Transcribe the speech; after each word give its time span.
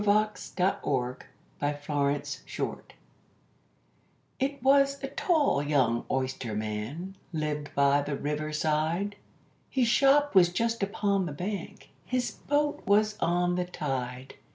_THE 0.03 0.07
BALLAD 0.07 1.25
OF 1.61 1.85
THE 1.85 1.93
OYSTERMAN 2.27 2.81
It 4.39 4.63
was 4.63 4.97
a 5.03 5.07
tall 5.09 5.61
young 5.61 6.05
oysterman 6.09 7.15
lived 7.31 7.75
by 7.75 8.01
the 8.01 8.15
river 8.17 8.51
side; 8.51 9.15
His 9.69 9.87
shop 9.87 10.33
was 10.33 10.49
just 10.49 10.81
upon 10.81 11.27
the 11.27 11.31
bank, 11.31 11.91
his 12.03 12.31
boat 12.31 12.81
was 12.87 13.15
on 13.21 13.53
the 13.53 13.65
tide. 13.65 14.33